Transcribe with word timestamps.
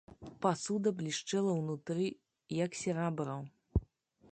Пасуда 0.45 0.93
блішчэла 1.01 1.51
ўнутры, 1.59 2.07
як 2.65 2.81
серабро. 2.83 3.39